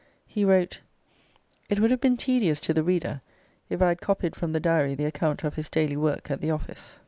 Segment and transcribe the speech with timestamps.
[0.25, 0.79] He wrote:
[1.69, 3.21] "It would have been tedious to the reader
[3.69, 6.49] if I had copied from the Diary the account of his daily work at the
[6.49, 6.97] office."